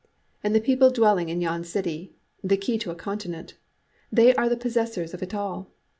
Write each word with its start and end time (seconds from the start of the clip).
And 0.43 0.55
the 0.55 0.59
people 0.59 0.89
dwelling 0.89 1.29
in 1.29 1.41
yon 1.41 1.63
city 1.63 2.15
the 2.43 2.57
key 2.57 2.79
to 2.79 2.89
a 2.89 2.95
continent 2.95 3.53
they 4.11 4.33
are 4.33 4.49
the 4.49 4.57
possessors 4.57 5.13
of 5.13 5.21
it 5.21 5.35
all. 5.35 5.69